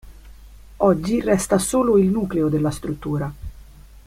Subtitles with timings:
[0.77, 3.31] Oggi resta solo il nucleo della struttura.